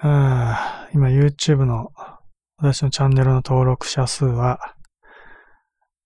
[0.00, 1.92] あ今 YouTube の
[2.58, 4.76] 私のチャンネルの登録者数は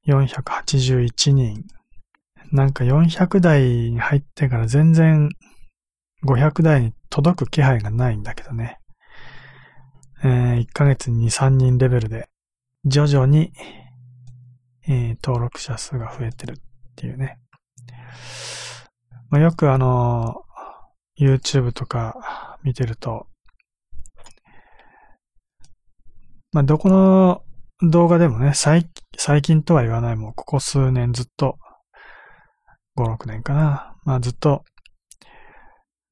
[0.06, 1.64] 481人。
[2.53, 5.29] なんか400台に入ってから全然
[6.24, 8.79] 500台に届く気配がないんだけどね。
[10.22, 12.29] えー、1ヶ月に2、3人レベルで
[12.85, 13.53] 徐々に、
[14.88, 16.62] えー、登録者数が増えてるっ
[16.97, 17.38] ていうね。
[19.30, 20.43] まあ、よくあの、
[21.19, 23.30] YouTube とか見てると、
[26.53, 27.43] まあ、どこの
[27.83, 28.85] 動画でもね、最
[29.43, 31.59] 近とは言わないもうここ数年ずっと、
[32.97, 33.97] 5、6年かな。
[34.05, 34.65] まあずっと、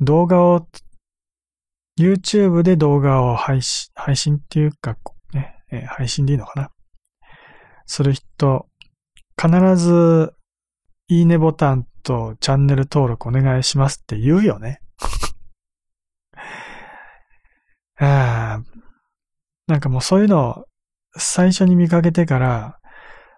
[0.01, 0.67] 動画を、
[1.99, 4.97] YouTube で動画を配信、配信っていうか、
[5.33, 6.71] ね、え、配信でいいのかな。
[7.87, 8.69] する人、
[9.41, 10.33] 必ず、
[11.09, 14.81] いいねボタンとチャンネル登録お願いしますって言うよね。
[17.99, 18.63] ああ
[19.69, 20.65] なんかもうそういうのを
[21.17, 22.79] 最初に見かけてから、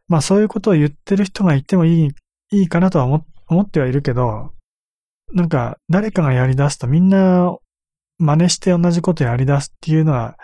[0.09, 2.09] まあそういうことを言ってる人がいてもいい、
[2.53, 4.53] いいかなとは思思ってはいるけど、
[5.35, 7.57] なんか誰かがやり出すとみんな
[8.21, 10.37] 真似して同じことやり出すっていうのは、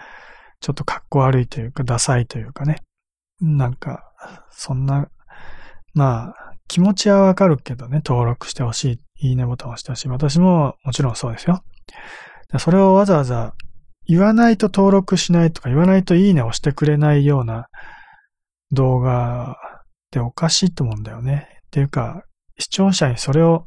[0.61, 2.77] ちょっと格好悪いというか、ダサいというかね。
[3.41, 4.03] なんか、
[4.51, 5.09] そんな、
[5.93, 6.35] まあ、
[6.69, 10.09] 気持ちはわかるけどね、登録してほしい、いいねボタンを押してほしい。
[10.09, 11.63] 私ももちろんそうですよ。
[12.59, 13.55] それをわざわざ
[14.07, 17.67] 言わないと登録しないとか、言わないといいねをしてくれないような
[18.73, 21.49] 動画っておかしいと思うんだよね。
[21.67, 22.23] っていうか、
[22.59, 23.67] 視聴者にそれを、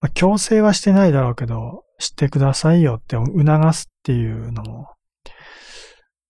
[0.00, 4.86] まあ、強制はしてないだろうけど、してくださいよって促すっていうのも、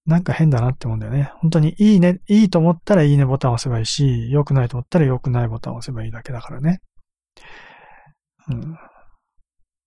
[0.06, 1.32] なんか変だなって思うんだよね。
[1.36, 6.80] 本当にいいね、いいと思ったらいいねボタンを押せばいいし、良くないと思ったら良くないボタンを押せばいいだけだからね。
[8.48, 8.78] うん、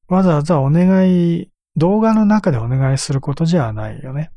[0.07, 1.49] わざわざお願い、
[1.81, 4.29] 動画の中でお願いすることじゃないよね。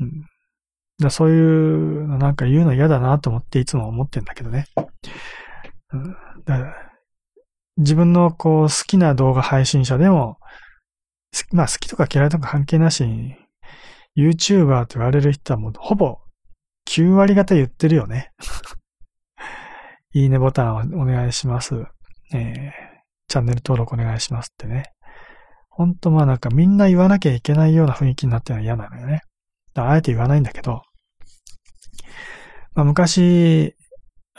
[0.00, 0.26] うん。
[0.98, 4.66] だそういうのなんか言うの嫌だなと思っていつも思ってんだけどね。
[5.92, 6.74] うん、だ
[7.76, 10.38] 自分のこう好きな動画配信者でも、
[11.52, 13.36] まあ好きとか嫌いとか関係なしに、
[14.16, 16.18] YouTuber と言われる人はもうほぼ
[16.88, 18.32] 9割方言ってるよね。
[20.14, 21.76] いいねボタンをお願いします。
[22.34, 22.72] えー、
[23.28, 24.92] チャンネル登録お願いしますってね。
[25.74, 29.22] ほんとまあなんかみんな言わなきゃいけないような雰囲気になってるのは嫌なのよね。
[29.72, 30.82] だあえて言わないんだけど、
[32.74, 33.74] まあ昔、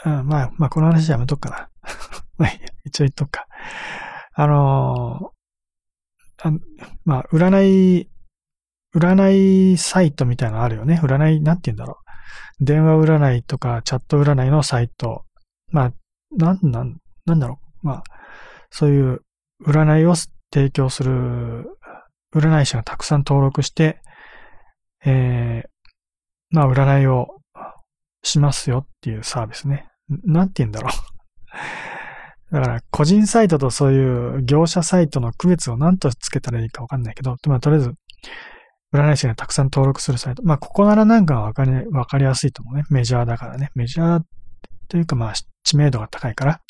[0.04, 1.68] うん、まあ、まあこの話やめとくかな。
[2.38, 2.50] まあ
[2.84, 3.46] 一応言っとくか。
[4.34, 6.52] あのー、あ
[7.04, 8.10] まあ占い、
[8.94, 11.00] 占いサイトみたいなのあるよね。
[11.02, 11.98] 占い、なんて言うんだろ
[12.60, 12.64] う。
[12.64, 15.24] 電話占いとかチャット占いのサイト。
[15.72, 15.92] まあ、
[16.36, 16.96] なん、なん、
[17.26, 17.86] なんだろう。
[17.86, 18.02] まあ、
[18.70, 19.22] そういう
[19.66, 20.14] 占いを
[20.54, 21.66] 提供する
[22.32, 24.00] 占い師がたくさん登録して、
[25.04, 25.68] えー、
[26.50, 27.40] まあ、占いを
[28.22, 29.88] しますよっていうサービスね。
[30.08, 32.54] なんて言うんだろう。
[32.54, 37.94] だから、個人サイトとそういう業者サイトの区別を何とつけたらいいかわかんないけど、まあ、とりあえず、
[38.92, 40.44] 占い師がたくさん登録するサイト。
[40.44, 42.84] まあ、ここならなんかわかり、わかりやすいと思うね。
[42.90, 43.72] メジャーだからね。
[43.74, 44.22] メジャー
[44.86, 45.32] というか、まあ、
[45.64, 46.60] 知名度が高いから。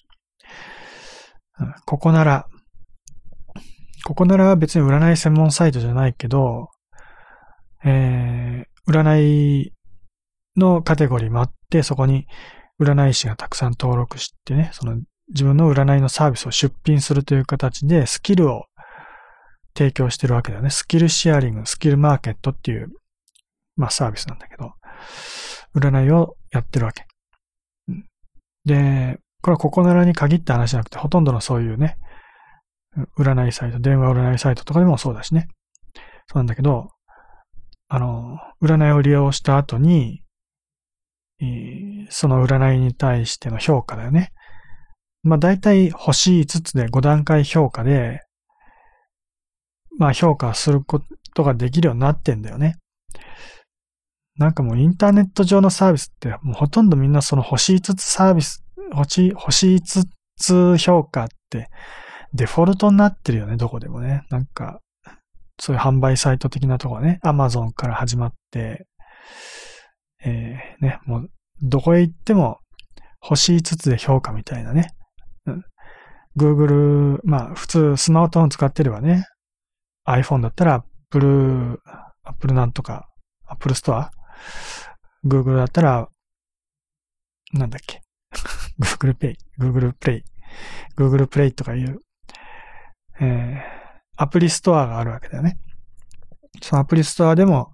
[1.61, 2.47] うん、ここなら、
[4.05, 6.69] ここなら別に占い専門サイトじゃないけど、
[7.85, 9.73] えー、占い
[10.57, 12.27] のカテゴリーもあって、そこに
[12.81, 18.65] 占い師がたくさん登録してね、その自分の占いのサービスを出品するという形でスキルを
[19.77, 20.71] 提供してるわけだよね。
[20.71, 22.89] スキルシェアリング、スキルマーケットっていう、
[23.77, 24.73] まあサービスなんだけど、
[25.75, 27.07] 占いをやってるわけ。
[28.65, 31.97] で、これはここならに限った話じゃなくて、ほとんどのそういうね、
[33.19, 35.49] 占いサイト、電話占いサイトとかでもそうだしね。
[36.29, 36.89] そうなんだけど、
[37.89, 40.23] あの、占いを利用した後に、
[42.11, 44.33] その占いに対しての評価だよね。
[45.23, 48.21] まあ大体星5つで5段階評価で、
[49.99, 51.03] まあ評価するこ
[51.35, 52.77] とができるようになってんだよね。
[54.37, 60.05] なんかもうインターネット上のサービスってもうほとんどみんなその星5つサービス、星、星5
[60.37, 61.69] つ評価って
[62.35, 64.25] デフォルトになってるよね、どこでもね。
[64.29, 64.81] なんか、
[65.59, 68.87] そういう販売サイト的なところね、アマゾンから始まって、
[70.25, 71.31] えー、ね、もう、
[71.63, 72.59] どこへ行っても、
[73.21, 74.95] 星5つで評価みたいなね。
[75.47, 75.65] うん、
[76.37, 79.25] Google、まあ、普通スマートフォン使ってればね、
[80.07, 81.81] iPhone だったら Apple、
[82.25, 83.09] Apple なんとか、
[83.47, 84.09] Apple Store、
[85.25, 86.09] Google だったら、
[87.53, 88.03] なんだっけ、
[88.81, 90.23] Google Pay、Google Play、
[90.97, 92.01] Google Play とかいう、
[93.21, 93.61] えー、
[94.17, 95.59] アプリストアがあるわけだよね。
[96.63, 97.73] そのアプリストアでも、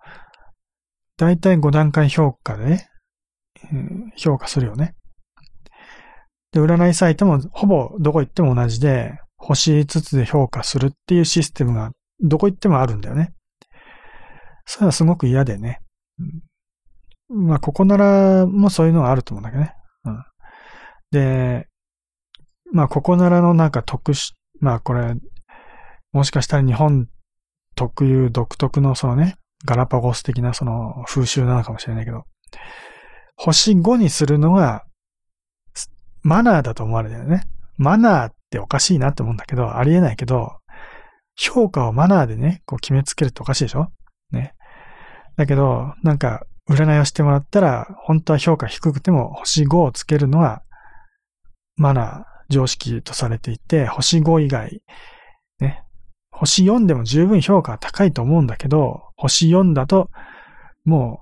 [1.16, 2.88] だいたい5段階評価でね、
[3.72, 4.94] うん評価するよね。
[6.52, 13.32] で、占いサイトもほぼどこ行っても同じで、星5つで評価するっていうシステムがどこ行ってもあるんだよね。
[14.66, 15.80] それはすごく嫌でね。
[17.30, 19.74] うん、まあ、ここならもそういうのがあると思うんだけどね。
[20.04, 20.24] うん、
[21.10, 21.66] で、
[22.72, 25.14] まあ、ここならのなんか特殊、まあ、これ、
[26.12, 27.08] もしかしたら日本
[27.74, 32.24] 特有独特のそのね、ガラパゴス的なその風習なのかもしれないけど、
[33.36, 34.84] 星5にするのが
[36.22, 37.44] マナーだと思われてるね。
[37.76, 40.58] マナーっておかしいなって思うんだけど、ありえないけど、
[41.36, 43.90] 評価をマナーでね、こう決めつけるっておかしいでしょ？
[44.30, 44.54] ね。
[45.36, 50.62] だけど、なんか、占いをしてもらったら、本当は評価低くても星5をつけるのは、
[51.76, 54.82] マナー、常識とされていて、星5以外、
[55.60, 55.84] ね。
[56.30, 60.10] 星4でも十分評価は高いと思うんだけど、星4だと、
[60.84, 61.20] も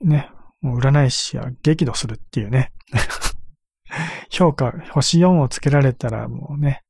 [0.00, 0.30] う、ね、
[0.60, 2.72] もう占い師は激怒するっていうね。
[4.30, 6.82] 評価、星4をつけられたらもうね、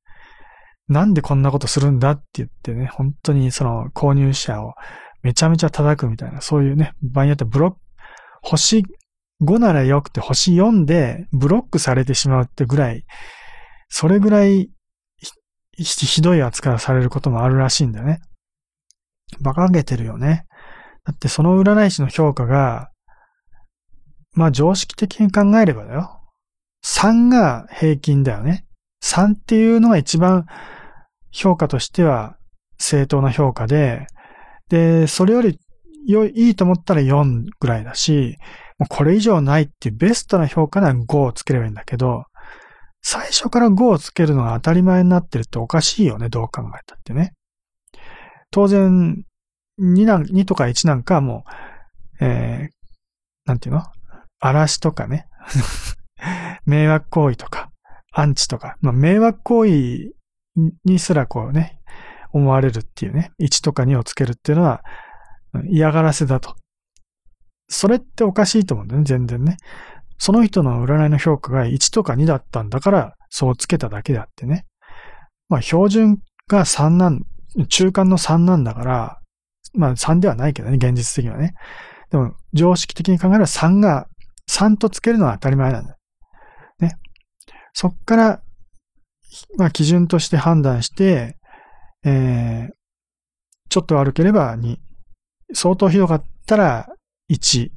[0.89, 4.75] なんでこんなことするんだって言ってね、本当にその購入者を
[5.23, 7.79] めちゃめちゃ叩くみたいな、そういうね、場合によってブロック、
[8.43, 8.85] 星
[9.43, 13.05] 5なら良くて星4でブロックされてしまうってぐらい、
[13.89, 14.71] それぐらい
[15.77, 18.21] ひどい扱いをされることもあるらしいんだよね。
[19.41, 20.47] 馬鹿げてるよね。
[21.05, 22.91] だってその占い師の評価が、
[24.35, 26.21] まあ常識的に考えればだよ。
[26.85, 28.67] 3が平均だよね。
[29.03, 30.47] 3っていうのが一番
[31.33, 32.37] 評価としては
[32.79, 34.07] 正当な評価で、
[34.69, 35.59] で、それより
[36.07, 38.39] 良いいと思ったら4ぐらいだし、
[38.83, 42.25] もうこれ以上ないっていうベストな評価なら5をつければいいんだけど、
[43.01, 47.33] 最初から5をつけるのが当たり前になってるっておかしいよね、どう考えたってね。
[48.51, 49.23] 当然、
[49.81, 51.45] 2, なん2とか1なんかも
[52.21, 53.85] う、えー、なんていうの？
[54.41, 55.29] 嵐とかね。
[56.67, 57.71] 迷惑行為とか、
[58.11, 60.13] アンチとか、まあ、迷惑行為
[60.85, 61.79] にすらこうね、
[62.33, 64.83] 思われるっていうね、1とか2をつけるっていうのは
[65.71, 66.57] 嫌がらせだと。
[67.73, 69.57] それっておかしいと思うんだよね、全然ね。
[70.19, 74.67] その人の占いの評価が1とか2だったんだから、そうつけただけであってね。
[75.49, 77.23] まあ、標準が3なん、
[77.69, 79.19] 中間の3なんだから、
[79.75, 81.55] まあ3ではないけどね、現実的にはね。
[82.11, 84.07] でも、常識的に考えれば3が、
[84.51, 85.97] 3とつけるのは当たり前なんだ。
[86.79, 86.97] ね。
[87.73, 88.43] そっから、
[89.57, 91.39] まあ基準として判断して、
[92.05, 92.73] えー、
[93.71, 94.77] ちょっと悪ければ2。
[95.55, 96.87] 相当ひどかったら
[97.33, 97.71] 1。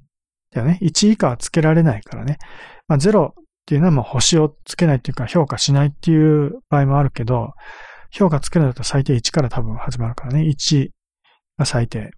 [0.52, 0.80] だよね。
[0.82, 2.38] 1以下はつけられないからね。
[2.88, 3.34] まあ0っ
[3.66, 7.54] ていうのはもう星をつけないっていうか評価しないっていう場合もあるけど、
[8.12, 10.42] 評価つけるんだったら最低1から多分始まるからね。
[10.42, 10.90] 1
[11.58, 12.12] が最低。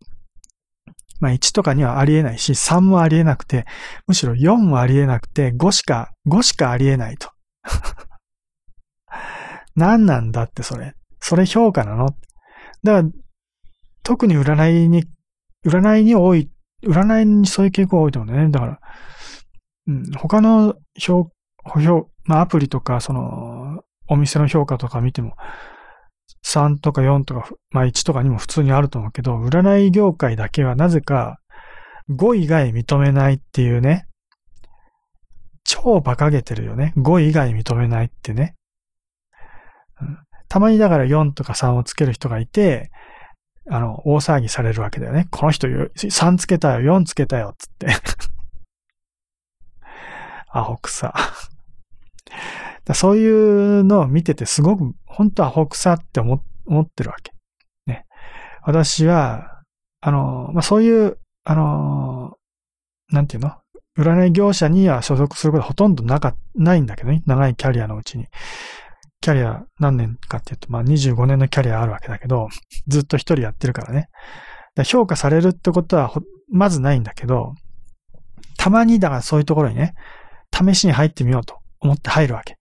[1.20, 3.66] まあ1とかにはありえないし、3もありえなくて、
[4.06, 7.32] むしろ4もありえなくて、5しか、5しかありえないと。
[9.76, 10.94] 何なんだってそれ。
[11.20, 12.16] それ評価なの？
[12.84, 13.04] だから、
[14.04, 15.06] 特に占いに、
[15.66, 16.52] 占いに多い、
[16.84, 18.52] 占いにそういう傾向が多いと思うんだよね。
[18.52, 18.80] だから、
[19.88, 21.32] うん、他の評、
[21.66, 25.36] 評、まあアプリとか、その、お店の評価とか見ても、
[26.46, 31.40] 3とか4とか、まあ1とかにも普通にあると思うけど、占い業界だけはなぜか
[32.10, 34.08] 5以外認めないっていうね、
[35.64, 36.94] 超馬鹿げてるよね。
[36.98, 38.56] 5以外認めないってね。
[40.02, 42.90] うん、たまにだから4とか3をつける人がいて、
[43.70, 45.28] あの、大騒ぎされるわけだよね。
[45.32, 47.88] この人3つけたよ、4つけたよ、つって
[50.50, 51.14] アホくさ。
[52.94, 56.42] そういうのを見ててすごく、本当はホクサって思
[56.82, 57.34] ってるわけ。
[57.86, 58.06] ね。
[58.64, 59.62] 私は、
[60.00, 62.38] あの、まあ、そういう、あの、
[63.10, 63.56] なんていうの？
[63.98, 67.24] 占い業者には所属することはほとんどなか、ないんだけどね。
[67.26, 68.28] 長いキャリアのうちに。
[69.28, 72.48] キャリア何年かっていうと、まあ、25年のキャリアあるわけだけど、
[72.88, 74.08] ずっと一人やってるからね。
[74.86, 76.10] 評価されるってことは
[76.50, 77.54] まずないんだけど、
[78.58, 79.96] たまにだからそういうところにね、
[80.54, 82.56] 試しに入ってみようと思って入るわけ。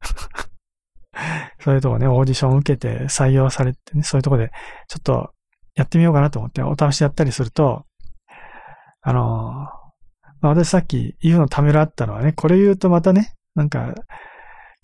[1.60, 4.50] そういうとこね、オーディションを受けて採用されてね、そういうとこで、
[4.88, 5.34] ちょっと
[5.74, 7.84] やってみようかなと思ってお試しやったりすると、
[9.02, 9.20] あの
[10.40, 13.94] まあ、私さっき言うのためらったのはね、これ言うとまたね、なんか、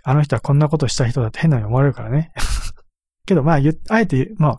[0.03, 2.33] あの人はこんなことした人だって変なに思われるからね。
[3.27, 4.59] けど、まあ、あえて、まあ、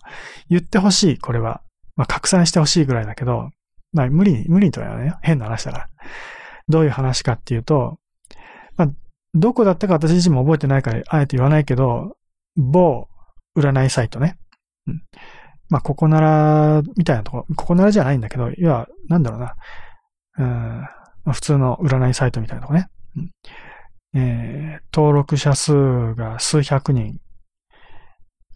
[0.50, 1.62] 言ってほしい、これは。
[1.96, 3.50] まあ、拡散してほしいぐらいだけど、
[3.94, 5.90] まあ、無理、無理とはね、変な話だから。
[6.68, 7.98] どういう話かっていうと、
[8.78, 8.90] まあ、
[9.34, 12.16] どこだったか私自身も覚えてないから、あえて言わないけど、
[12.56, 13.08] 某
[13.58, 14.38] 占いサイトね。
[14.86, 15.02] うん、
[15.70, 19.56] まあ、ここなら、みたいなとこ、ここならじゃないんだけど、いや、なんだろうな。
[20.38, 22.88] うん、まあ、普通の占いサイトみたいなとこね。
[23.18, 23.32] うん
[24.14, 27.20] えー、登録者数が数百人。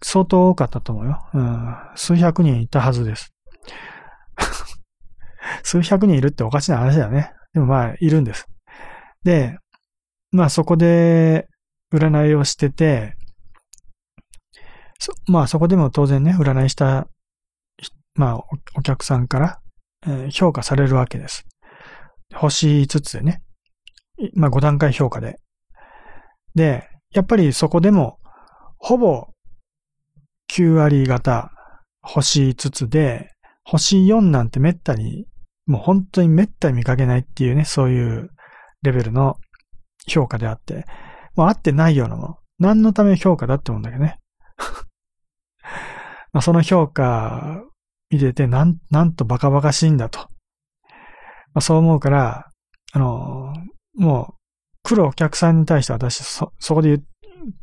[0.01, 1.25] 相当多かったと思うよ。
[1.33, 3.33] うん、数百人いたはずです。
[5.63, 7.33] 数百人いるっておかしな話だよね。
[7.53, 8.47] でもまあ、いるんです。
[9.23, 9.57] で、
[10.31, 11.47] まあそこで
[11.93, 13.15] 占いをしてて、
[15.27, 17.07] まあそこでも当然ね、占いした、
[18.15, 18.37] まあ
[18.75, 19.59] お客さんから、
[20.05, 21.45] えー、評価されるわけです。
[22.33, 23.41] 星5つでね。
[24.33, 25.39] まあ5段階評価で。
[26.55, 28.19] で、やっぱりそこでも、
[28.77, 29.27] ほぼ
[30.51, 31.51] 9割型
[32.01, 33.29] 星5つで、
[33.63, 35.25] 星4なんてめったに、
[35.65, 38.29] もう本当にめったに見かけないっていうね、そういう
[38.81, 39.37] レベルの
[40.07, 40.85] 評価であって、
[41.35, 42.37] もう合ってないようなもの。
[42.59, 44.19] 何のための評価だって思うんだけどね。
[46.33, 47.63] まあその評価
[48.09, 50.19] 見てて、なん、なんとバカバカしいんだと。
[50.19, 50.27] ま
[51.55, 52.49] あそう思うから、
[52.91, 53.53] あの
[53.95, 54.42] もう、
[54.83, 57.03] 来るお客さんに対して私、そ、そこで言、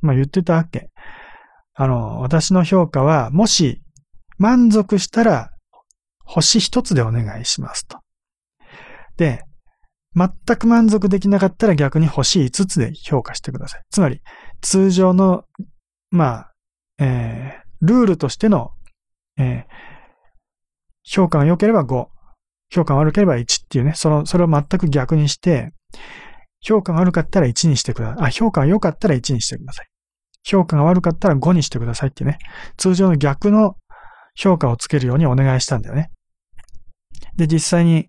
[0.01, 0.91] まあ言ってたわけ。
[1.75, 3.83] あの、私の評価は、もし
[4.39, 5.51] 満足したら、
[6.25, 7.99] 星一つでお願いしますと。
[9.17, 9.43] で、
[10.17, 13.83] 全く満足できなかったら逆に星5つで評価してください。
[13.91, 14.23] つまり、
[14.61, 15.45] 通常の、
[16.11, 16.53] まあ、
[16.99, 18.73] えー、ルールとしての、
[19.39, 19.65] えー、
[21.03, 22.07] 評価が良ければ5、
[22.71, 25.73] 評価が悪ければ1っていうね、その、それを全く逆にして、
[26.61, 28.27] 評価が悪かったら1にしてください。
[28.27, 29.87] あ、評価が良かったら1にしてください。
[30.43, 32.39] 評価が悪かったら5にしてくださいってね、
[32.77, 33.77] 通常の逆の
[34.35, 36.11] 評価をつけるようにお願いしたんだよね。
[37.37, 38.09] で、実際に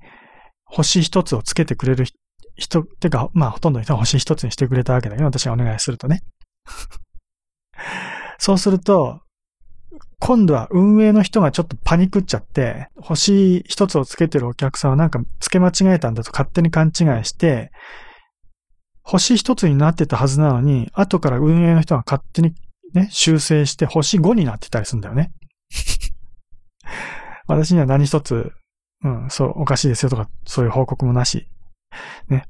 [0.66, 2.06] 星一つをつけてくれる
[2.56, 6.22] 人、てか、まあほとんどの人は星一つにしてくれたわけだけど、私がお願いするとね。
[8.38, 9.22] そうすると、
[10.20, 17.72] 今度は運営の人がちょっとパニクっちゃって、星一つをつけてるお客さんはなんか付け間違えたんだと勝手に勘違いして、
[19.04, 22.54] 星一つになってたはずなのに、後から運営の人が勝手に
[22.94, 25.32] ね、修正して星5になってたりするんだよね。
[27.48, 28.52] 私には何一つ、
[29.04, 31.48] うん、そう、おかしいですよとか、そういう報告もなし。
[32.30, 32.46] ね。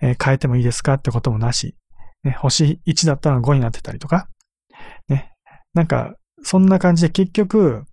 [0.00, 1.76] えー、変えてもいいですかってこともなし。
[2.24, 4.28] ね、星1だったら5になってたりとか。
[5.08, 5.32] ね。
[5.74, 7.84] なんか、そんな感じで結局、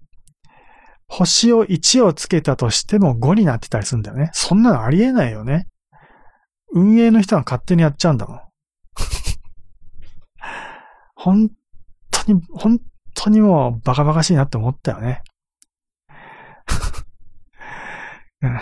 [1.08, 4.30] 星を1をつけたとしても5になってたりするんだよね。
[4.34, 5.68] そんなのありえないよね。
[6.76, 8.42] 運営の人が勝手にやっちゃうんだもん。
[11.16, 11.50] 本
[12.12, 12.82] 当に、本
[13.14, 15.24] 当にもうバカバカしいなって思ったよね。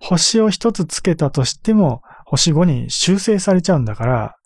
[0.00, 4.36] 星を一つつけたとしても、星5に修正されちゃうんだから、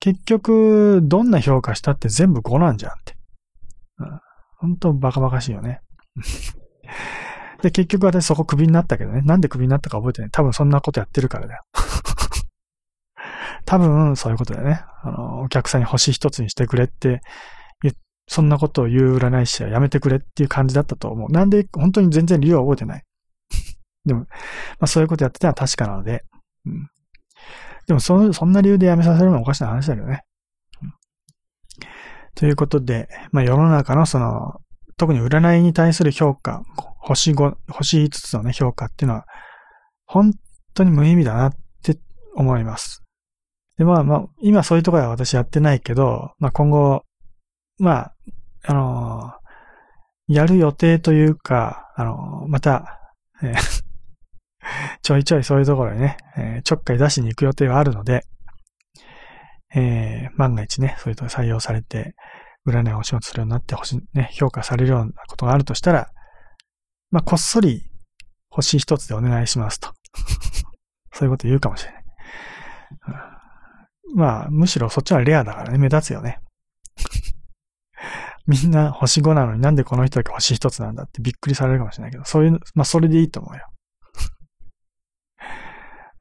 [0.00, 3.18] 結局、どんな評価したって全部5なんじゃんって。
[3.98, 4.20] うん、
[4.56, 5.82] 本当バカバカしいよね。
[7.62, 9.20] で、結局私そこクビになったけどね。
[9.22, 10.30] なんでクビになったか覚えてない。
[10.30, 11.62] 多分そんなことやってるからだよ。
[13.68, 14.80] 多分そういうことだよね。
[15.02, 17.20] あの、お客さんに星一つにしてくれって、
[18.26, 21.32] そんなことを言う占い師はやめてくれっていう感じだったと思う。
[21.32, 23.04] なんで、本当に全然理由は覚えてない。
[24.04, 24.26] でも、ま
[24.80, 26.24] あそういうことやってたのは確かなので、
[26.64, 26.90] うん。
[27.86, 30.24] でもそ、そんな理由で辞めさせるのはおかしな話だけどね。
[30.82, 30.92] うん、
[32.34, 34.60] ということで、まあ世の中のその、
[34.98, 36.62] 特に占いに対する評価、
[36.98, 39.26] 星5、星5つのね、評価っていうのは、
[40.04, 40.34] 本
[40.74, 41.98] 当に無意味だなって
[42.34, 43.07] 思います。
[43.78, 47.04] で、まあまあ、今そういうところは私やってないけど、まあ今後、
[47.78, 48.14] まあ、
[48.64, 53.00] あのー、やる予定というか、あのー、また、
[53.42, 53.88] えー
[55.02, 58.24] ちょいちょいそういうところにね、えちょっかい出しに行く予定はあるので、
[59.74, 62.14] え万が一ね、そういうとこ採用されて、
[62.66, 66.10] 占いをお仕事するようになってほしい、ね、評価されるようなことがあるとしたら、
[67.10, 67.90] まあ、こっそり
[68.50, 69.94] 星一つでお願いしますと。
[71.12, 72.04] そういうこと言うかもしれない。
[74.14, 76.40] まあ、むしろそっちはレアだからね、目立つよね。
[78.46, 83.68] みんな星5なのになんでこの人だけ星一つなんだってびっくりされるかもしれないけど、そういう、まあそれでいいと思うよ。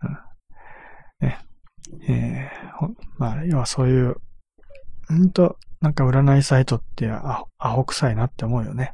[1.22, 1.40] うん、ね
[2.08, 4.16] えー、まあ、要はそういう、
[5.14, 8.94] んと、なんか占いサイトってアホアホ臭いなって思うよね。